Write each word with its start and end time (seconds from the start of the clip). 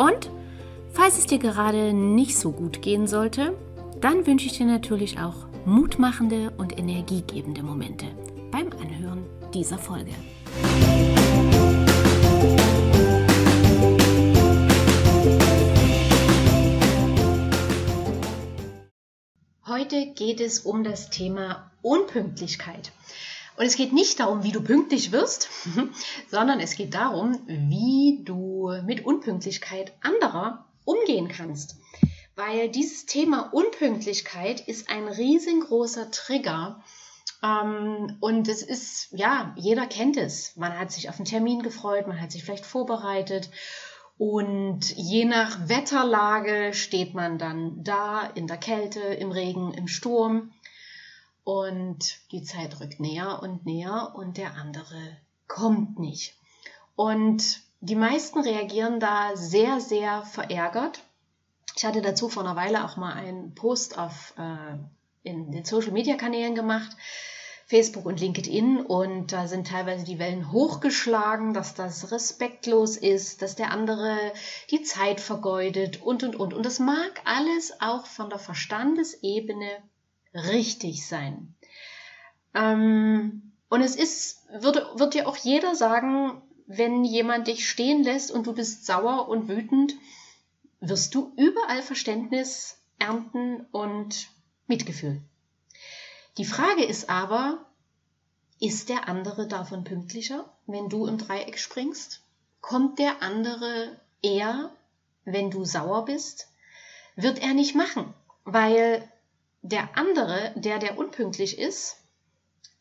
und 0.00 0.30
falls 0.92 1.18
es 1.18 1.26
dir 1.26 1.38
gerade 1.38 1.92
nicht 1.92 2.38
so 2.38 2.52
gut 2.52 2.80
gehen 2.80 3.06
sollte, 3.06 3.54
dann 4.00 4.26
wünsche 4.26 4.46
ich 4.46 4.56
dir 4.56 4.64
natürlich 4.64 5.18
auch 5.18 5.46
mutmachende 5.66 6.52
und 6.56 6.78
energiegebende 6.78 7.62
Momente 7.62 8.06
beim 8.50 8.70
Anhören 8.80 9.26
dieser 9.52 9.76
Folge. 9.76 10.12
Heute 19.66 20.06
geht 20.14 20.40
es 20.40 20.60
um 20.60 20.82
das 20.82 21.10
Thema 21.10 21.70
Unpünktlichkeit. 21.82 22.90
Und 23.60 23.66
es 23.66 23.76
geht 23.76 23.92
nicht 23.92 24.20
darum, 24.20 24.42
wie 24.42 24.52
du 24.52 24.62
pünktlich 24.62 25.12
wirst, 25.12 25.50
sondern 26.30 26.60
es 26.60 26.76
geht 26.76 26.94
darum, 26.94 27.38
wie 27.46 28.22
du 28.24 28.72
mit 28.86 29.04
Unpünktlichkeit 29.04 29.92
anderer 30.00 30.64
umgehen 30.86 31.28
kannst. 31.28 31.76
Weil 32.36 32.70
dieses 32.70 33.04
Thema 33.04 33.52
Unpünktlichkeit 33.52 34.66
ist 34.66 34.88
ein 34.88 35.08
riesengroßer 35.08 36.10
Trigger. 36.10 36.82
Ähm, 37.42 38.16
und 38.20 38.48
es 38.48 38.62
ist, 38.62 39.08
ja, 39.12 39.54
jeder 39.58 39.86
kennt 39.86 40.16
es. 40.16 40.56
Man 40.56 40.78
hat 40.78 40.90
sich 40.90 41.10
auf 41.10 41.16
einen 41.16 41.26
Termin 41.26 41.62
gefreut, 41.62 42.06
man 42.06 42.18
hat 42.18 42.32
sich 42.32 42.42
vielleicht 42.42 42.64
vorbereitet. 42.64 43.50
Und 44.16 44.96
je 44.96 45.26
nach 45.26 45.68
Wetterlage 45.68 46.72
steht 46.72 47.12
man 47.12 47.36
dann 47.36 47.84
da 47.84 48.22
in 48.22 48.46
der 48.46 48.56
Kälte, 48.56 49.00
im 49.00 49.32
Regen, 49.32 49.74
im 49.74 49.86
Sturm 49.86 50.50
und 51.50 52.20
die 52.30 52.44
Zeit 52.44 52.78
rückt 52.78 53.00
näher 53.00 53.40
und 53.42 53.66
näher 53.66 54.12
und 54.14 54.36
der 54.36 54.54
andere 54.54 55.16
kommt 55.48 55.98
nicht. 55.98 56.36
Und 56.94 57.42
die 57.80 57.96
meisten 57.96 58.38
reagieren 58.38 59.00
da 59.00 59.34
sehr, 59.34 59.80
sehr 59.80 60.22
verärgert. 60.22 61.02
Ich 61.76 61.84
hatte 61.84 62.02
dazu 62.02 62.28
vor 62.28 62.44
einer 62.44 62.54
Weile 62.54 62.84
auch 62.84 62.96
mal 62.96 63.14
einen 63.14 63.52
Post 63.56 63.98
auf, 63.98 64.32
äh, 64.38 64.76
in 65.28 65.50
den 65.50 65.64
Social-Media-Kanälen 65.64 66.54
gemacht, 66.54 66.96
Facebook 67.66 68.06
und 68.06 68.20
LinkedIn, 68.20 68.86
und 68.86 69.32
da 69.32 69.48
sind 69.48 69.66
teilweise 69.66 70.04
die 70.04 70.20
Wellen 70.20 70.52
hochgeschlagen, 70.52 71.52
dass 71.52 71.74
das 71.74 72.12
respektlos 72.12 72.96
ist, 72.96 73.42
dass 73.42 73.56
der 73.56 73.72
andere 73.72 74.16
die 74.70 74.82
Zeit 74.82 75.20
vergeudet 75.20 76.00
und, 76.00 76.22
und, 76.22 76.36
und. 76.36 76.54
Und 76.54 76.64
das 76.64 76.78
mag 76.78 77.20
alles 77.24 77.72
auch 77.80 78.06
von 78.06 78.30
der 78.30 78.38
Verstandesebene 78.38 79.82
richtig 80.34 81.06
sein. 81.06 81.54
Ähm, 82.54 83.52
und 83.68 83.82
es 83.82 83.96
ist, 83.96 84.46
wird, 84.52 84.98
wird 84.98 85.14
dir 85.14 85.28
auch 85.28 85.36
jeder 85.36 85.74
sagen, 85.74 86.42
wenn 86.66 87.04
jemand 87.04 87.48
dich 87.48 87.68
stehen 87.68 88.02
lässt 88.02 88.30
und 88.30 88.46
du 88.46 88.52
bist 88.52 88.86
sauer 88.86 89.28
und 89.28 89.48
wütend, 89.48 89.94
wirst 90.80 91.14
du 91.14 91.32
überall 91.36 91.82
Verständnis 91.82 92.78
ernten 92.98 93.66
und 93.72 94.28
Mitgefühl. 94.66 95.20
Die 96.38 96.44
Frage 96.44 96.84
ist 96.84 97.10
aber, 97.10 97.66
ist 98.60 98.88
der 98.88 99.08
andere 99.08 99.48
davon 99.48 99.84
pünktlicher, 99.84 100.52
wenn 100.66 100.88
du 100.88 101.06
im 101.06 101.18
Dreieck 101.18 101.58
springst? 101.58 102.22
Kommt 102.60 102.98
der 102.98 103.22
andere 103.22 104.00
eher, 104.22 104.70
wenn 105.24 105.50
du 105.50 105.64
sauer 105.64 106.04
bist? 106.04 106.48
Wird 107.16 107.40
er 107.40 107.54
nicht 107.54 107.74
machen, 107.74 108.14
weil 108.44 109.09
der 109.62 109.96
andere, 109.96 110.52
der, 110.56 110.78
der 110.78 110.98
unpünktlich 110.98 111.58
ist, 111.58 111.96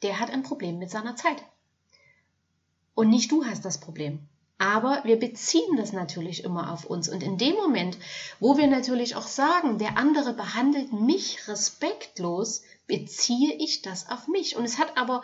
der 0.02 0.20
hat 0.20 0.32
ein 0.32 0.44
Problem 0.44 0.80
mit 0.80 0.90
seiner 0.90 1.16
Zeit. 1.16 1.44
Und 2.96 3.10
nicht 3.10 3.32
du 3.32 3.46
hast 3.46 3.66
das 3.66 3.80
Problem. 3.80 4.20
Aber 4.58 5.02
wir 5.06 5.18
beziehen 5.18 5.78
das 5.78 5.94
natürlich 5.94 6.44
immer 6.44 6.74
auf 6.74 6.84
uns. 6.86 7.08
Und 7.08 7.24
in 7.24 7.38
dem 7.38 7.56
Moment, 7.56 7.98
wo 8.42 8.58
wir 8.58 8.68
natürlich 8.68 9.16
auch 9.16 9.28
sagen, 9.28 9.78
der 9.78 9.98
andere 9.98 10.34
behandelt 10.34 10.92
mich 10.92 11.48
respektlos, 11.48 12.64
beziehe 12.86 13.54
ich 13.54 13.82
das 13.82 14.10
auf 14.10 14.28
mich. 14.28 14.58
Und 14.58 14.66
es 14.66 14.78
hat 14.78 14.98
aber 14.98 15.24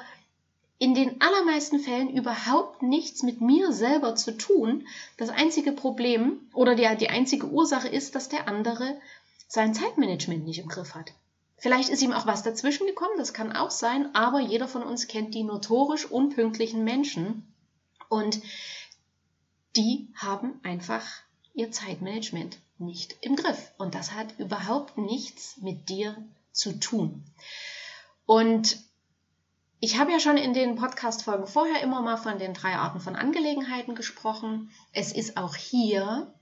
in 0.78 0.94
den 0.94 1.22
allermeisten 1.22 1.80
Fällen 1.80 2.10
überhaupt 2.10 2.82
nichts 2.82 3.24
mit 3.24 3.42
mir 3.42 3.74
selber 3.74 4.16
zu 4.16 4.38
tun. 4.38 4.88
Das 5.18 5.30
einzige 5.30 5.74
Problem 5.74 6.40
oder 6.54 6.76
die, 6.76 6.88
die 6.98 7.10
einzige 7.10 7.48
Ursache 7.48 7.90
ist, 7.90 8.16
dass 8.16 8.30
der 8.30 8.48
andere 8.48 9.00
sein 9.50 9.74
Zeitmanagement 9.74 10.46
nicht 10.46 10.60
im 10.60 10.70
Griff 10.70 10.96
hat. 10.96 11.14
Vielleicht 11.58 11.90
ist 11.90 12.02
ihm 12.02 12.12
auch 12.12 12.28
was 12.28 12.44
dazwischen 12.44 12.86
gekommen, 12.86 13.18
das 13.18 13.34
kann 13.34 13.56
auch 13.56 13.72
sein, 13.72 14.14
aber 14.14 14.40
jeder 14.40 14.68
von 14.68 14.84
uns 14.84 15.08
kennt 15.08 15.34
die 15.34 15.44
notorisch 15.44 16.06
unpünktlichen 16.06 16.84
Menschen 16.84 17.54
und 18.10 18.42
die 19.76 20.10
haben 20.16 20.60
einfach 20.64 21.06
ihr 21.54 21.72
Zeitmanagement 21.72 22.60
nicht 22.78 23.16
im 23.22 23.36
Griff. 23.36 23.72
Und 23.78 23.96
das 23.96 24.12
hat 24.12 24.38
überhaupt 24.38 24.98
nichts 24.98 25.58
mit 25.58 25.90
dir 25.90 26.18
zu 26.52 26.80
tun. 26.80 27.24
Und 28.26 28.78
ich 29.80 30.00
habe 30.00 30.12
ja 30.12 30.20
schon 30.20 30.38
in 30.38 30.54
den 30.54 30.76
Podcast-Folgen 30.76 31.48
vorher 31.48 31.82
immer 31.82 32.02
mal 32.02 32.18
von 32.18 32.40
den 32.40 32.54
drei 32.54 32.76
Arten 32.76 33.00
von 33.00 33.16
Angelegenheiten 33.16 33.96
gesprochen. 33.96 34.72
Es 34.94 35.12
ist 35.12 35.38
auch 35.38 35.56
hier 35.56 36.34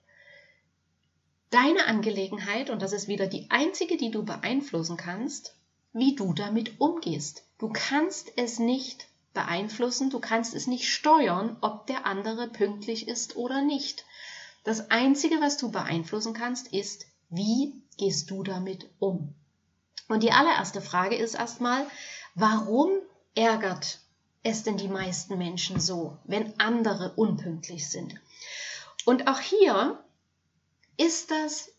deine 1.53 1.85
Angelegenheit, 1.85 2.69
und 2.69 2.81
das 2.81 2.93
ist 2.93 3.07
wieder 3.07 3.27
die 3.27 3.47
einzige, 3.49 3.95
die 3.97 4.09
du 4.09 4.23
beeinflussen 4.23 4.97
kannst, 4.97 5.55
wie 5.93 6.15
du 6.15 6.33
damit 6.33 6.79
umgehst. 6.79 7.43
Du 7.59 7.69
kannst 7.69 8.31
es 8.35 8.57
nicht 8.57 9.07
beeinflussen, 9.33 10.09
du 10.09 10.19
kannst 10.19 10.55
es 10.55 10.67
nicht 10.67 10.89
steuern, 10.89 11.57
ob 11.61 11.85
der 11.87 12.05
andere 12.05 12.47
pünktlich 12.47 13.07
ist 13.07 13.35
oder 13.35 13.61
nicht. 13.61 14.05
Das 14.63 14.89
Einzige, 14.89 15.41
was 15.41 15.57
du 15.57 15.71
beeinflussen 15.71 16.33
kannst, 16.33 16.73
ist, 16.73 17.05
wie 17.29 17.73
gehst 17.97 18.31
du 18.31 18.43
damit 18.43 18.89
um? 18.99 19.35
Und 20.07 20.23
die 20.23 20.31
allererste 20.31 20.81
Frage 20.81 21.15
ist 21.15 21.35
erstmal, 21.35 21.85
warum 22.35 22.89
ärgert 23.35 23.99
es 24.41 24.63
denn 24.63 24.77
die 24.77 24.87
meisten 24.87 25.37
Menschen 25.37 25.79
so, 25.79 26.17
wenn 26.23 26.59
andere 26.59 27.13
unpünktlich 27.15 27.89
sind? 27.89 28.15
Und 29.05 29.27
auch 29.27 29.39
hier 29.39 30.03
ist 30.97 31.31
das 31.31 31.71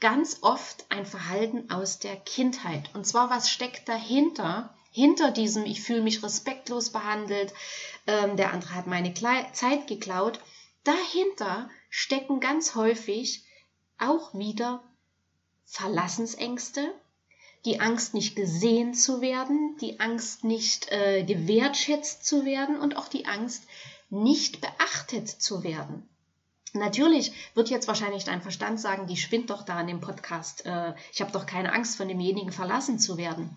ganz 0.00 0.38
oft 0.42 0.86
ein 0.88 1.06
Verhalten 1.06 1.70
aus 1.70 1.98
der 1.98 2.16
Kindheit. 2.16 2.90
Und 2.94 3.06
zwar, 3.06 3.30
was 3.30 3.50
steckt 3.50 3.88
dahinter? 3.88 4.74
Hinter 4.90 5.30
diesem, 5.30 5.64
ich 5.64 5.80
fühle 5.80 6.02
mich 6.02 6.22
respektlos 6.22 6.90
behandelt, 6.90 7.54
ähm, 8.06 8.36
der 8.36 8.52
andere 8.52 8.74
hat 8.74 8.86
meine 8.86 9.14
Kle 9.14 9.46
Zeit 9.52 9.86
geklaut. 9.86 10.40
Dahinter 10.84 11.70
stecken 11.88 12.40
ganz 12.40 12.74
häufig 12.74 13.44
auch 13.98 14.34
wieder 14.34 14.82
Verlassensängste, 15.64 16.92
die 17.64 17.80
Angst 17.80 18.12
nicht 18.12 18.34
gesehen 18.34 18.92
zu 18.92 19.20
werden, 19.20 19.76
die 19.80 20.00
Angst 20.00 20.44
nicht 20.44 20.90
äh, 20.90 21.22
gewertschätzt 21.22 22.26
zu 22.26 22.44
werden 22.44 22.78
und 22.78 22.96
auch 22.96 23.08
die 23.08 23.26
Angst 23.26 23.64
nicht 24.10 24.60
beachtet 24.60 25.28
zu 25.28 25.62
werden. 25.62 26.08
Natürlich 26.74 27.32
wird 27.54 27.68
jetzt 27.68 27.86
wahrscheinlich 27.86 28.24
dein 28.24 28.40
Verstand 28.40 28.80
sagen, 28.80 29.06
die 29.06 29.16
spinnt 29.16 29.50
doch 29.50 29.62
da 29.62 29.80
in 29.80 29.88
dem 29.88 30.00
Podcast. 30.00 30.64
Äh, 30.64 30.94
ich 31.12 31.20
habe 31.20 31.32
doch 31.32 31.44
keine 31.44 31.72
Angst, 31.72 31.96
von 31.96 32.08
demjenigen 32.08 32.50
verlassen 32.50 32.98
zu 32.98 33.18
werden. 33.18 33.56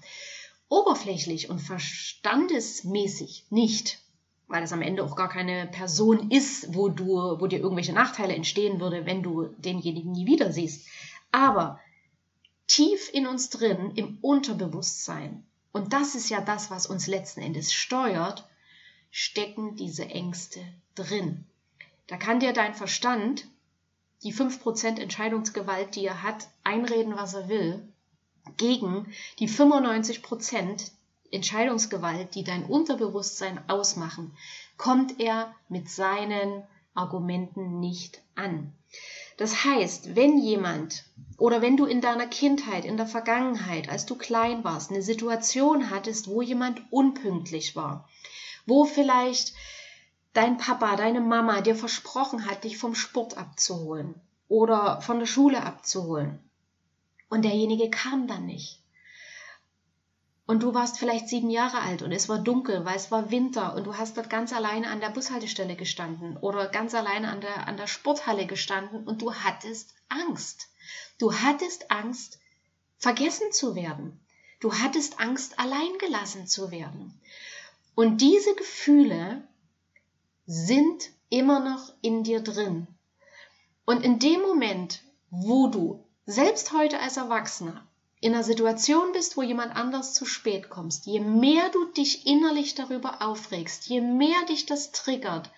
Oberflächlich 0.67 1.49
und 1.49 1.59
verstandesmäßig 1.59 3.45
nicht, 3.49 3.99
weil 4.47 4.63
es 4.63 4.73
am 4.73 4.81
Ende 4.81 5.03
auch 5.03 5.15
gar 5.15 5.29
keine 5.29 5.67
Person 5.67 6.29
ist, 6.29 6.75
wo 6.75 6.89
du, 6.89 7.39
wo 7.39 7.47
dir 7.47 7.59
irgendwelche 7.59 7.93
Nachteile 7.93 8.35
entstehen 8.35 8.81
würde, 8.81 9.05
wenn 9.05 9.23
du 9.23 9.45
denjenigen 9.59 10.11
nie 10.11 10.25
wieder 10.25 10.51
siehst. 10.51 10.85
Aber 11.31 11.79
tief 12.67 13.09
in 13.13 13.27
uns 13.27 13.49
drin, 13.49 13.93
im 13.95 14.17
Unterbewusstsein, 14.21 15.45
und 15.71 15.93
das 15.93 16.15
ist 16.15 16.29
ja 16.29 16.41
das, 16.41 16.69
was 16.69 16.87
uns 16.87 17.07
letzten 17.07 17.41
Endes 17.41 17.73
steuert, 17.73 18.47
stecken 19.09 19.75
diese 19.75 20.05
Ängste 20.05 20.61
drin. 20.95 21.45
Da 22.07 22.17
kann 22.17 22.39
dir 22.39 22.53
dein 22.53 22.75
Verstand 22.75 23.47
die 24.23 24.33
5% 24.33 24.99
Entscheidungsgewalt, 24.99 25.95
die 25.95 26.05
er 26.05 26.23
hat, 26.23 26.47
einreden, 26.63 27.15
was 27.15 27.33
er 27.33 27.49
will, 27.49 27.87
gegen 28.57 29.11
die 29.39 29.49
95% 29.49 30.91
Entscheidungsgewalt, 31.31 32.35
die 32.35 32.43
dein 32.43 32.65
Unterbewusstsein 32.65 33.59
ausmachen, 33.69 34.35
kommt 34.77 35.19
er 35.19 35.53
mit 35.69 35.89
seinen 35.89 36.63
Argumenten 36.93 37.79
nicht 37.79 38.21
an. 38.35 38.73
Das 39.37 39.65
heißt, 39.65 40.15
wenn 40.15 40.37
jemand 40.37 41.03
oder 41.37 41.61
wenn 41.61 41.75
du 41.75 41.85
in 41.85 41.99
deiner 41.99 42.27
Kindheit, 42.27 42.85
in 42.85 42.95
der 42.95 43.07
Vergangenheit, 43.07 43.89
als 43.89 44.05
du 44.05 44.15
klein 44.15 44.63
warst, 44.63 44.91
eine 44.91 45.01
Situation 45.01 45.89
hattest, 45.89 46.29
wo 46.29 46.41
jemand 46.41 46.81
unpünktlich 46.91 47.75
war, 47.75 48.07
wo 48.65 48.85
vielleicht 48.85 49.53
dein 50.35 50.57
Papa, 50.57 50.95
deine 50.95 51.21
Mama 51.21 51.61
dir 51.61 51.75
versprochen 51.75 52.45
hat, 52.45 52.63
dich 52.63 52.77
vom 52.77 52.93
Sport 52.93 53.37
abzuholen 53.37 54.15
oder 54.47 55.01
von 55.01 55.19
der 55.19 55.25
Schule 55.25 55.63
abzuholen 55.63 56.39
und 57.29 57.43
derjenige 57.43 57.89
kam 57.89 58.27
dann 58.27 58.45
nicht. 58.45 58.81
Und 60.47 60.61
du 60.61 60.75
warst 60.75 60.99
vielleicht 60.99 61.27
sieben 61.27 61.49
Jahre 61.49 61.79
alt 61.79 62.03
und 62.03 62.11
es 62.11 62.29
war 62.29 62.37
dunkel, 62.37 62.85
weil 62.85 62.97
es 62.97 63.09
war 63.09 63.31
Winter 63.31 63.73
und 63.73 63.85
du 63.85 63.97
hast 63.97 64.15
dort 64.15 64.29
ganz 64.29 64.53
alleine 64.53 64.89
an 64.89 64.99
der 64.99 65.09
Bushaltestelle 65.09 65.75
gestanden 65.75 66.37
oder 66.37 66.67
ganz 66.67 66.93
alleine 66.93 67.29
an 67.29 67.41
der, 67.41 67.67
an 67.67 67.77
der 67.77 67.87
Sporthalle 67.87 68.45
gestanden 68.45 69.05
und 69.05 69.23
du 69.23 69.33
hattest 69.33 69.95
Angst. 70.07 70.67
Du 71.17 71.33
hattest 71.33 71.89
Angst, 71.89 72.39
vergessen 72.99 73.51
zu 73.51 73.75
werden. 73.75 74.19
Du 74.59 74.73
hattest 74.73 75.19
Angst, 75.19 75.57
alleingelassen 75.59 76.45
zu 76.45 76.69
werden. 76.69 77.19
Und 77.95 78.21
diese 78.21 78.53
Gefühle 78.53 79.47
sind 80.47 81.09
immer 81.29 81.59
noch 81.59 81.93
in 82.01 82.23
dir 82.23 82.41
drin. 82.41 82.87
Und 83.85 84.03
in 84.03 84.19
dem 84.19 84.41
Moment, 84.41 85.01
wo 85.29 85.67
du 85.67 86.03
selbst 86.25 86.71
heute 86.71 86.99
als 86.99 87.17
Erwachsener 87.17 87.85
in 88.19 88.33
einer 88.33 88.43
Situation 88.43 89.11
bist, 89.11 89.37
wo 89.37 89.43
jemand 89.43 89.75
anders 89.75 90.13
zu 90.13 90.25
spät 90.25 90.69
kommst, 90.69 91.05
je 91.05 91.19
mehr 91.19 91.69
du 91.69 91.85
dich 91.91 92.25
innerlich 92.25 92.73
darüber 92.73 93.21
aufregst, 93.21 93.85
je 93.87 94.01
mehr 94.01 94.45
dich 94.49 94.65
das 94.65 94.91
triggert, 94.91 95.51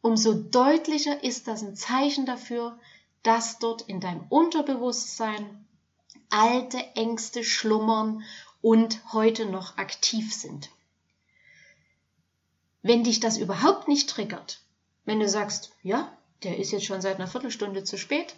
umso 0.00 0.34
deutlicher 0.34 1.24
ist 1.24 1.48
das 1.48 1.62
ein 1.62 1.74
Zeichen 1.74 2.26
dafür, 2.26 2.78
dass 3.22 3.58
dort 3.58 3.82
in 3.82 4.00
deinem 4.00 4.26
Unterbewusstsein 4.28 5.66
alte 6.30 6.78
Ängste 6.94 7.42
schlummern 7.42 8.22
und 8.60 9.12
heute 9.12 9.46
noch 9.46 9.78
aktiv 9.78 10.34
sind. 10.34 10.68
Wenn 12.84 13.02
dich 13.02 13.18
das 13.18 13.38
überhaupt 13.38 13.88
nicht 13.88 14.10
triggert, 14.10 14.60
wenn 15.06 15.18
du 15.18 15.26
sagst, 15.26 15.72
ja, 15.82 16.12
der 16.42 16.58
ist 16.58 16.70
jetzt 16.70 16.84
schon 16.84 17.00
seit 17.00 17.16
einer 17.16 17.26
Viertelstunde 17.26 17.82
zu 17.82 17.96
spät, 17.96 18.36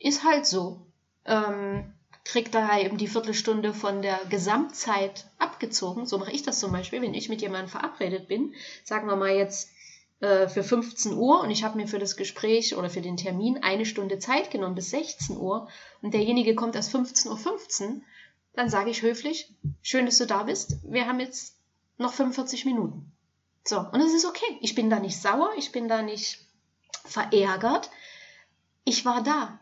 ist 0.00 0.24
halt 0.24 0.44
so. 0.44 0.84
Ähm, 1.24 1.94
kriegt 2.24 2.52
halt 2.56 2.84
eben 2.84 2.98
die 2.98 3.06
Viertelstunde 3.06 3.74
von 3.74 4.02
der 4.02 4.18
Gesamtzeit 4.28 5.26
abgezogen. 5.38 6.04
So 6.04 6.18
mache 6.18 6.32
ich 6.32 6.42
das 6.42 6.58
zum 6.58 6.72
Beispiel, 6.72 7.00
wenn 7.00 7.14
ich 7.14 7.28
mit 7.28 7.40
jemandem 7.42 7.68
verabredet 7.68 8.26
bin. 8.26 8.54
Sagen 8.82 9.06
wir 9.06 9.14
mal 9.14 9.30
jetzt 9.30 9.70
äh, 10.18 10.48
für 10.48 10.64
15 10.64 11.14
Uhr 11.14 11.42
und 11.42 11.52
ich 11.52 11.62
habe 11.62 11.76
mir 11.76 11.86
für 11.86 12.00
das 12.00 12.16
Gespräch 12.16 12.76
oder 12.76 12.90
für 12.90 13.02
den 13.02 13.16
Termin 13.16 13.62
eine 13.62 13.86
Stunde 13.86 14.18
Zeit 14.18 14.50
genommen 14.50 14.74
bis 14.74 14.90
16 14.90 15.36
Uhr 15.36 15.68
und 16.00 16.12
derjenige 16.12 16.56
kommt 16.56 16.74
erst 16.74 16.92
15.15 16.92 17.28
Uhr, 17.28 17.36
15, 17.38 18.04
dann 18.54 18.68
sage 18.68 18.90
ich 18.90 19.02
höflich, 19.02 19.54
schön, 19.80 20.06
dass 20.06 20.18
du 20.18 20.26
da 20.26 20.42
bist. 20.42 20.78
Wir 20.82 21.06
haben 21.06 21.20
jetzt 21.20 21.61
noch 21.98 22.12
45 22.12 22.64
Minuten. 22.64 23.12
So, 23.64 23.78
und 23.78 24.00
es 24.00 24.12
ist 24.12 24.24
okay. 24.24 24.58
Ich 24.60 24.74
bin 24.74 24.90
da 24.90 24.98
nicht 24.98 25.20
sauer, 25.20 25.50
ich 25.56 25.72
bin 25.72 25.88
da 25.88 26.02
nicht 26.02 26.38
verärgert. 27.04 27.90
Ich 28.84 29.04
war 29.04 29.22
da. 29.22 29.60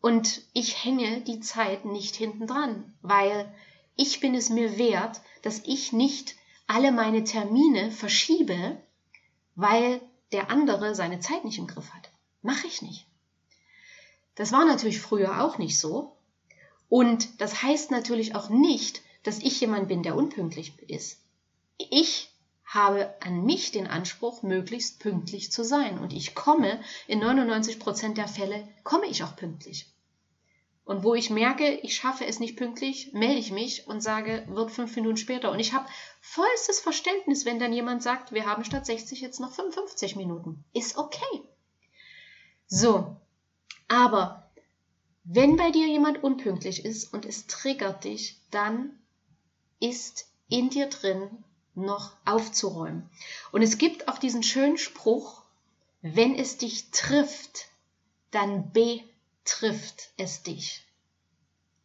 Und 0.00 0.42
ich 0.52 0.84
hänge 0.84 1.20
die 1.22 1.40
Zeit 1.40 1.84
nicht 1.84 2.16
hinten 2.16 2.46
dran, 2.46 2.94
weil 3.02 3.54
ich 3.96 4.20
bin 4.20 4.34
es 4.34 4.48
mir 4.48 4.78
wert, 4.78 5.20
dass 5.42 5.60
ich 5.64 5.92
nicht 5.92 6.36
alle 6.66 6.92
meine 6.92 7.24
Termine 7.24 7.90
verschiebe, 7.90 8.80
weil 9.56 10.00
der 10.32 10.50
andere 10.50 10.94
seine 10.94 11.20
Zeit 11.20 11.44
nicht 11.44 11.58
im 11.58 11.66
Griff 11.66 11.90
hat. 11.90 12.10
Mache 12.42 12.66
ich 12.66 12.80
nicht. 12.80 13.06
Das 14.36 14.52
war 14.52 14.64
natürlich 14.64 15.00
früher 15.00 15.42
auch 15.42 15.58
nicht 15.58 15.78
so. 15.78 16.16
Und 16.88 17.40
das 17.40 17.62
heißt 17.62 17.90
natürlich 17.90 18.34
auch 18.34 18.48
nicht, 18.48 19.02
dass 19.22 19.38
ich 19.38 19.60
jemand 19.60 19.88
bin, 19.88 20.02
der 20.02 20.16
unpünktlich 20.16 20.72
ist. 20.88 21.20
Ich 21.76 22.30
habe 22.64 23.14
an 23.20 23.44
mich 23.44 23.72
den 23.72 23.88
Anspruch, 23.88 24.42
möglichst 24.42 25.00
pünktlich 25.00 25.50
zu 25.50 25.64
sein. 25.64 25.98
Und 25.98 26.12
ich 26.12 26.36
komme, 26.36 26.80
in 27.08 27.18
99 27.18 27.80
Prozent 27.80 28.16
der 28.16 28.28
Fälle 28.28 28.68
komme 28.84 29.06
ich 29.06 29.24
auch 29.24 29.34
pünktlich. 29.34 29.92
Und 30.84 31.02
wo 31.02 31.14
ich 31.14 31.30
merke, 31.30 31.70
ich 31.70 31.96
schaffe 31.96 32.26
es 32.26 32.38
nicht 32.38 32.56
pünktlich, 32.56 33.12
melde 33.12 33.38
ich 33.38 33.50
mich 33.50 33.86
und 33.86 34.00
sage, 34.00 34.44
wird 34.48 34.70
fünf 34.70 34.94
Minuten 34.96 35.16
später. 35.16 35.50
Und 35.50 35.58
ich 35.60 35.72
habe 35.72 35.88
vollstes 36.20 36.80
Verständnis, 36.80 37.44
wenn 37.44 37.58
dann 37.58 37.72
jemand 37.72 38.02
sagt, 38.02 38.32
wir 38.32 38.46
haben 38.46 38.64
statt 38.64 38.86
60 38.86 39.20
jetzt 39.20 39.40
noch 39.40 39.52
55 39.52 40.16
Minuten. 40.16 40.64
Ist 40.72 40.96
okay. 40.96 41.42
So, 42.66 43.16
aber 43.88 44.48
wenn 45.24 45.56
bei 45.56 45.70
dir 45.70 45.88
jemand 45.88 46.22
unpünktlich 46.22 46.84
ist 46.84 47.12
und 47.12 47.24
es 47.24 47.48
triggert 47.48 48.04
dich, 48.04 48.40
dann 48.52 48.99
ist 49.80 50.26
in 50.48 50.70
dir 50.70 50.88
drin 50.88 51.44
noch 51.74 52.12
aufzuräumen. 52.24 53.08
Und 53.52 53.62
es 53.62 53.78
gibt 53.78 54.08
auch 54.08 54.18
diesen 54.18 54.42
schönen 54.42 54.78
Spruch, 54.78 55.42
wenn 56.02 56.34
es 56.34 56.56
dich 56.58 56.90
trifft, 56.90 57.68
dann 58.30 58.72
betrifft 58.72 60.10
es 60.16 60.42
dich. 60.42 60.84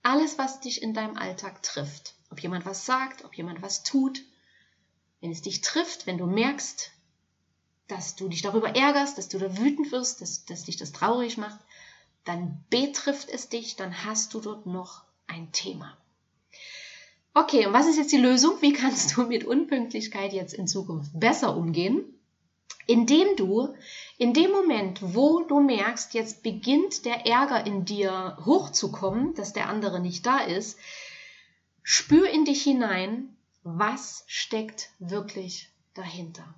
Alles, 0.03 0.37
was 0.37 0.59
dich 0.59 0.81
in 0.81 0.93
deinem 0.93 1.17
Alltag 1.17 1.63
trifft, 1.63 2.13
ob 2.29 2.39
jemand 2.39 2.65
was 2.65 2.85
sagt, 2.85 3.25
ob 3.25 3.35
jemand 3.35 3.61
was 3.61 3.83
tut, 3.83 4.21
wenn 5.21 5.31
es 5.31 5.41
dich 5.41 5.61
trifft, 5.61 6.05
wenn 6.05 6.17
du 6.17 6.27
merkst, 6.27 6.91
dass 7.87 8.15
du 8.15 8.29
dich 8.29 8.41
darüber 8.41 8.75
ärgerst, 8.75 9.17
dass 9.17 9.29
du 9.29 9.39
da 9.39 9.57
wütend 9.57 9.91
wirst, 9.91 10.21
dass, 10.21 10.45
dass 10.45 10.63
dich 10.63 10.77
das 10.77 10.91
traurig 10.91 11.37
macht, 11.37 11.59
dann 12.23 12.63
betrifft 12.69 13.29
es 13.29 13.49
dich, 13.49 13.75
dann 13.75 14.05
hast 14.05 14.33
du 14.33 14.41
dort 14.41 14.65
noch 14.65 15.03
ein 15.27 15.51
Thema. 15.51 15.97
Okay, 17.37 17.65
und 17.65 17.73
was 17.73 17.85
ist 17.85 17.97
jetzt 17.97 18.13
die 18.13 18.17
Lösung? 18.17 18.61
Wie 18.61 18.71
kannst 18.71 19.17
du 19.17 19.23
mit 19.23 19.43
Unpünktlichkeit 19.43 20.31
jetzt 20.31 20.53
in 20.53 20.69
Zukunft 20.69 21.11
besser 21.19 21.57
umgehen? 21.57 22.05
Indem 22.87 23.35
du 23.35 23.75
in 24.17 24.33
dem 24.33 24.51
Moment, 24.51 25.01
wo 25.01 25.41
du 25.41 25.59
merkst, 25.59 26.13
jetzt 26.13 26.43
beginnt 26.43 27.03
der 27.03 27.25
Ärger 27.25 27.65
in 27.65 27.83
dir 27.83 28.37
hochzukommen, 28.45 29.33
dass 29.33 29.51
der 29.51 29.67
andere 29.67 29.99
nicht 29.99 30.25
da 30.25 30.39
ist, 30.39 30.79
spür 31.83 32.29
in 32.29 32.45
dich 32.45 32.63
hinein, 32.63 33.35
was 33.63 34.23
steckt 34.27 34.91
wirklich 34.99 35.67
dahinter? 35.93 36.55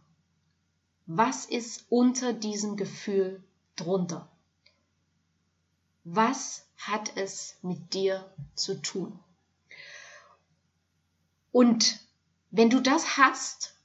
Was 1.07 1.45
ist 1.45 1.87
unter 1.89 2.33
diesem 2.33 2.77
Gefühl 2.77 3.43
drunter? 3.77 4.29
Was 6.03 6.67
hat 6.77 7.13
es 7.15 7.55
mit 7.63 7.95
dir 7.95 8.31
zu 8.53 8.79
tun? 8.79 9.17
Und 11.51 11.99
wenn 12.51 12.69
du 12.69 12.79
das 12.79 13.17
hast, 13.17 13.75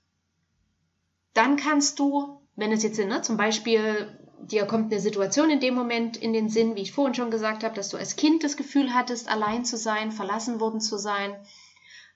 dann 1.35 1.57
kannst 1.57 1.99
du, 1.99 2.41
wenn 2.57 2.73
es 2.73 2.83
jetzt 2.83 2.99
ne, 2.99 3.23
zum 3.23 3.37
Beispiel 3.37 4.19
dir 4.43 4.67
kommt 4.67 4.93
eine 4.93 5.01
Situation 5.01 5.51
in 5.51 5.61
dem 5.61 5.75
Moment 5.75 6.17
in 6.17 6.33
den 6.33 6.49
Sinn, 6.49 6.75
wie 6.75 6.83
ich 6.83 6.93
vorhin 6.93 7.15
schon 7.15 7.31
gesagt 7.31 7.65
habe, 7.65 7.75
dass 7.75 7.89
du 7.89 7.97
als 7.97 8.17
Kind 8.17 8.43
das 8.43 8.57
Gefühl 8.57 8.93
hattest, 8.93 9.29
allein 9.29 9.65
zu 9.65 9.77
sein, 9.77 10.11
verlassen 10.11 10.61
worden 10.61 10.81
zu 10.81 10.99
sein, 10.99 11.37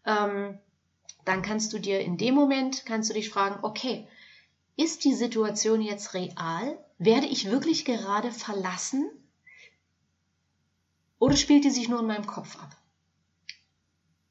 ähm, 0.05 0.59
dann 1.25 1.43
kannst 1.43 1.73
du 1.73 1.79
dir 1.79 2.01
in 2.01 2.17
dem 2.17 2.35
Moment, 2.35 2.85
kannst 2.87 3.11
du 3.11 3.15
dich 3.15 3.31
fragen, 3.31 3.63
okay, 3.63 4.07
ist 4.77 5.05
die 5.05 5.15
Situation 5.15 5.81
jetzt 5.81 6.15
real? 6.15 6.79
Werde 6.99 7.27
ich 7.27 7.51
wirklich 7.51 7.85
gerade 7.85 8.31
verlassen? 8.31 9.11
Oder 11.19 11.37
spielt 11.37 11.65
die 11.65 11.71
sich 11.71 11.89
nur 11.89 12.01
in 12.01 12.07
meinem 12.07 12.27
Kopf 12.27 12.57
ab? 12.57 12.77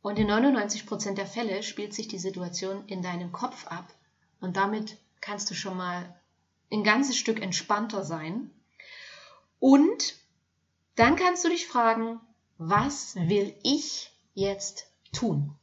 Und 0.06 0.20
in 0.20 0.30
99% 0.30 1.16
der 1.16 1.26
Fälle 1.26 1.64
spielt 1.64 1.96
sich 1.96 2.08
die 2.08 2.20
Situation 2.20 2.84
in 2.86 3.02
deinem 3.02 3.32
Kopf 3.32 3.66
ab. 3.66 3.92
Und 4.40 4.56
damit 4.56 4.98
kannst 5.20 5.50
du 5.50 5.56
schon 5.56 5.76
mal 5.76 6.16
ein 6.72 6.84
ganzes 6.84 7.18
Stück 7.18 7.42
entspannter 7.42 8.04
sein. 8.04 8.52
Und 9.60 10.14
dann 10.96 11.16
kannst 11.16 11.44
du 11.44 11.50
dich 11.50 11.66
fragen, 11.66 12.20
was 12.60 13.16
will 13.16 13.56
ich 13.64 14.12
jetzt 14.36 14.86
tun? 15.12 15.56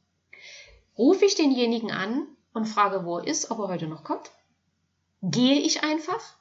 Rufe 0.98 1.24
ich 1.24 1.36
denjenigen 1.36 1.92
an 1.92 2.26
und 2.52 2.66
frage, 2.66 3.04
wo 3.04 3.18
er 3.18 3.28
ist, 3.28 3.52
ob 3.52 3.60
er 3.60 3.68
heute 3.68 3.86
noch 3.86 4.02
kommt? 4.02 4.32
Gehe 5.22 5.60
ich 5.60 5.84
einfach? 5.84 6.34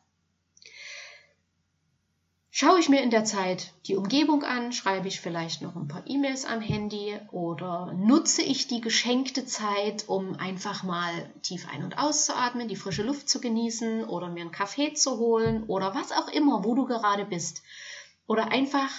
Schaue 2.53 2.79
ich 2.79 2.89
mir 2.89 3.01
in 3.01 3.12
der 3.12 3.24
Zeit 3.24 3.72
die 3.88 3.96
Umgebung 3.96 4.43
an, 4.43 4.74
schreibe 4.74 5.08
ich 5.08 5.22
vielleicht 5.22 5.62
noch 5.62 5.77
ein 5.77 5.88
paar 5.88 6.03
E-Mails 6.05 6.43
am 6.43 6.60
Handy 6.60 7.17
oder 7.31 7.93
nutze 7.93 8.41
ich 8.41 8.67
die 8.67 8.81
geschenkte 8.81 9.46
Zeit, 9.46 10.10
um 10.10 10.36
einfach 10.36 10.84
mal 10.84 11.31
tief 11.43 11.65
ein- 11.72 11.86
und 11.86 11.98
auszuatmen, 11.98 12.67
die 12.67 12.75
frische 12.75 13.03
Luft 13.03 13.29
zu 13.29 13.39
genießen 13.39 14.03
oder 14.03 14.27
mir 14.27 14.41
einen 14.41 14.51
Kaffee 14.51 14.93
zu 14.93 15.17
holen 15.17 15.63
oder 15.63 15.96
was 15.96 16.12
auch 16.12 16.27
immer, 16.27 16.65
wo 16.65 16.75
du 16.75 16.86
gerade 16.86 17.24
bist. 17.24 17.63
Oder 18.27 18.51
einfach 18.51 18.89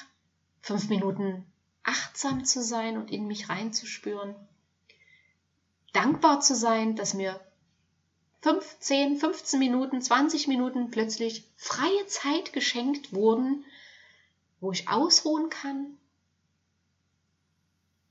fünf 0.62 0.88
Minuten 0.88 1.44
achtsam 1.82 2.46
zu 2.46 2.62
sein 2.62 2.96
und 2.96 3.10
in 3.10 3.26
mich 3.26 3.50
reinzuspüren. 3.50 4.34
Dankbar 5.92 6.40
zu 6.40 6.54
sein, 6.54 6.96
dass 6.96 7.12
mir 7.12 7.38
5, 8.42 8.78
10, 8.80 9.18
15 9.18 9.58
Minuten, 9.58 10.02
20 10.02 10.48
Minuten 10.48 10.90
plötzlich 10.90 11.44
freie 11.56 12.06
Zeit 12.08 12.52
geschenkt 12.52 13.12
wurden, 13.12 13.64
wo 14.60 14.72
ich 14.72 14.88
ausruhen 14.88 15.48
kann. 15.48 15.96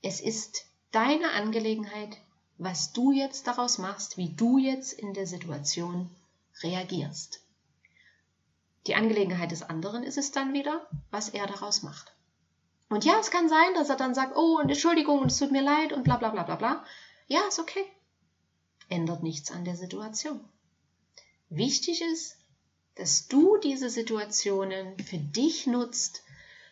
Es 0.00 0.20
ist 0.20 0.66
deine 0.90 1.32
Angelegenheit, 1.32 2.16
was 2.56 2.92
du 2.92 3.12
jetzt 3.12 3.46
daraus 3.46 3.76
machst, 3.78 4.16
wie 4.16 4.30
du 4.30 4.56
jetzt 4.56 4.94
in 4.94 5.12
der 5.12 5.26
Situation 5.26 6.08
reagierst. 6.62 7.40
Die 8.86 8.94
Angelegenheit 8.94 9.50
des 9.50 9.62
anderen 9.62 10.02
ist 10.02 10.18
es 10.18 10.32
dann 10.32 10.54
wieder, 10.54 10.88
was 11.10 11.28
er 11.28 11.46
daraus 11.46 11.82
macht. 11.82 12.12
Und 12.88 13.04
ja, 13.04 13.18
es 13.20 13.30
kann 13.30 13.48
sein, 13.48 13.74
dass 13.74 13.90
er 13.90 13.96
dann 13.96 14.14
sagt, 14.14 14.36
oh, 14.36 14.58
und 14.60 14.70
Entschuldigung, 14.70 15.20
und 15.20 15.30
es 15.30 15.38
tut 15.38 15.52
mir 15.52 15.62
leid 15.62 15.92
und 15.92 16.04
bla 16.04 16.16
bla 16.16 16.30
bla 16.30 16.42
bla 16.42 16.56
bla. 16.56 16.84
Ja, 17.26 17.40
ist 17.48 17.58
okay. 17.58 17.84
Ändert 18.92 19.22
nichts 19.22 19.50
an 19.50 19.64
der 19.64 19.74
Situation. 19.74 20.38
Wichtig 21.48 22.02
ist, 22.02 22.36
dass 22.94 23.26
du 23.26 23.56
diese 23.56 23.88
Situationen 23.88 24.98
für 24.98 25.16
dich 25.16 25.66
nutzt, 25.66 26.22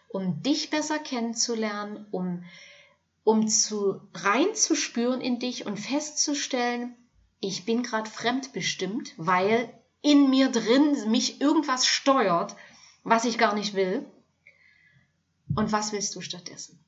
um 0.07 0.43
dich 0.43 0.69
besser 0.69 0.99
kennenzulernen, 0.99 2.07
um, 2.11 2.45
um 3.25 3.49
zu 3.49 4.03
reinzuspüren 4.13 5.23
in 5.23 5.39
dich 5.39 5.65
und 5.65 5.79
festzustellen, 5.79 6.95
ich 7.41 7.65
bin 7.65 7.83
gerade 7.83 8.11
fremdbestimmt, 8.11 9.15
weil 9.17 9.73
in 10.03 10.29
mir 10.29 10.51
drin 10.51 11.11
mich 11.11 11.41
irgendwas 11.41 11.87
steuert, 11.87 12.55
was 13.03 13.25
ich 13.25 13.39
gar 13.39 13.55
nicht 13.55 13.73
will 13.73 14.05
und 15.57 15.73
was 15.73 15.93
willst 15.93 16.15
du 16.17 16.21
stattdessen? 16.21 16.79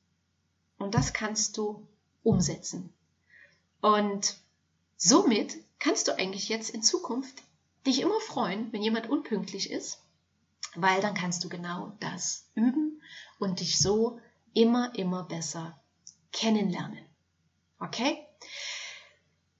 Und 0.77 0.93
das 0.93 1.11
kannst 1.11 1.57
du 1.57 1.87
umsetzen. 2.21 2.93
Und 3.81 4.42
somit 5.03 5.57
kannst 5.79 6.07
du 6.07 6.17
eigentlich 6.17 6.47
jetzt 6.47 6.69
in 6.69 6.81
Zukunft 6.81 7.43
dich 7.85 7.99
immer 7.99 8.19
freuen, 8.21 8.71
wenn 8.71 8.81
jemand 8.81 9.09
unpünktlich 9.09 9.69
ist, 9.69 10.01
weil 10.75 11.01
dann 11.01 11.13
kannst 11.13 11.43
du 11.43 11.49
genau 11.49 11.91
das 11.99 12.47
üben 12.55 13.01
und 13.37 13.59
dich 13.59 13.77
so 13.77 14.19
immer, 14.53 14.95
immer 14.95 15.23
besser 15.23 15.77
kennenlernen. 16.31 17.05
Okay? 17.79 18.25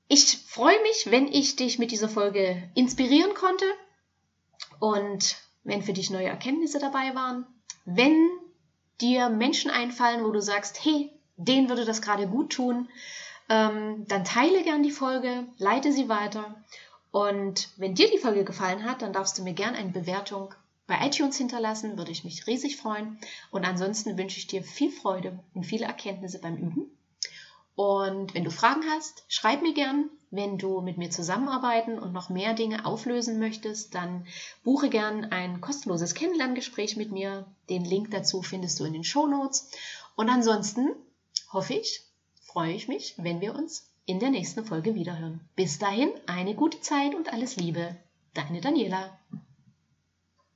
Ich 0.08 0.38
freue 0.48 0.82
mich, 0.84 1.12
wenn 1.12 1.28
ich 1.28 1.58
dich 1.58 1.78
mit 1.78 1.92
dieser 1.92 2.10
Folge 2.10 2.72
inspirieren 2.74 3.34
konnte 3.34 3.66
und 4.80 5.36
wenn 5.64 5.82
für 5.82 5.94
dich 5.94 6.10
neue 6.10 6.28
Erkenntnisse 6.28 6.80
dabei 6.80 7.16
waren. 7.16 7.46
Wenn 7.84 8.30
dir 9.02 9.28
Menschen 9.28 9.72
einfallen, 9.72 10.24
wo 10.24 10.32
du 10.32 10.42
sagst, 10.42 10.86
hey, 10.86 11.12
denen 11.36 11.68
würde 11.68 11.84
das 11.84 12.02
gerade 12.02 12.28
gut 12.28 12.54
tun, 12.54 12.88
ähm, 13.54 14.06
dann 14.08 14.26
teile 14.26 14.64
gern 14.64 14.82
die 14.82 14.90
Folge, 14.90 15.46
leite 15.60 15.94
sie 15.94 16.10
weiter. 16.10 16.56
Und 17.12 17.70
wenn 17.78 17.94
dir 17.94 18.10
die 18.10 18.18
Folge 18.18 18.44
gefallen 18.44 18.84
hat, 18.84 19.04
dann 19.04 19.14
darfst 19.14 19.38
du 19.38 19.44
mir 19.44 19.54
gern 19.54 19.76
eine 19.76 19.92
Bewertung 19.92 20.56
bei 20.88 21.06
iTunes 21.06 21.38
hinterlassen, 21.38 21.96
würde 21.96 22.12
ich 22.12 22.24
mich 22.24 22.48
riesig 22.48 22.78
freuen. 22.78 23.20
Und 23.52 23.64
ansonsten 23.64 24.18
wünsche 24.18 24.40
ich 24.40 24.48
dir 24.48 24.64
viel 24.64 24.90
Freude 24.90 25.38
und 25.54 25.66
viele 25.66 25.86
Erkenntnisse 25.86 26.40
beim 26.40 26.58
Üben. 26.58 26.90
Und 27.76 28.34
wenn 28.34 28.44
du 28.44 28.50
Fragen 28.50 28.84
hast, 28.90 29.24
schreib 29.28 29.62
mir 29.62 29.74
gern. 29.74 30.10
Wenn 30.32 30.58
du 30.58 30.82
mit 30.82 30.98
mir 30.98 31.12
zusammenarbeiten 31.12 32.00
und 32.00 32.12
noch 32.12 32.30
mehr 32.30 32.56
Dinge 32.56 32.88
auflösen 32.88 33.38
möchtest, 33.38 33.94
dann 33.94 34.26
buche 34.64 34.90
gern 34.90 35.26
ein 35.26 35.62
kostenloses 35.62 36.16
Kennenlerngespräch 36.16 36.98
mit 36.98 37.12
mir. 37.12 37.46
Den 37.70 37.86
Link 37.86 38.10
dazu 38.10 38.42
findest 38.42 38.80
du 38.80 38.86
in 38.86 38.94
den 38.94 39.04
Show 39.04 39.28
Notes. 39.28 39.70
Und 40.16 40.30
ansonsten 40.30 40.90
hoffe 41.52 41.76
ich, 41.76 42.04
freue 42.54 42.74
ich 42.74 42.88
mich, 42.88 43.16
wenn 43.18 43.42
wir 43.42 43.56
uns 43.56 43.92
in 44.06 44.20
der 44.20 44.30
nächsten 44.30 44.64
Folge 44.64 44.94
wiederhören. 44.94 45.42
Bis 45.56 45.80
dahin 45.80 46.12
eine 46.28 46.54
gute 46.54 46.80
Zeit 46.82 47.16
und 47.16 47.34
alles 47.34 47.56
Liebe. 47.56 47.96
Deine 48.36 48.62
Daniela. 48.62 49.18